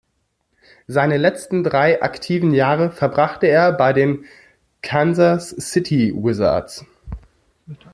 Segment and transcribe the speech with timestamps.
[0.87, 4.25] Seine letzten drei aktiven Jahre verbrachte er bei den
[4.81, 6.87] Kansas City Wizards.